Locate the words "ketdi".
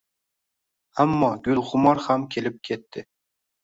2.71-3.09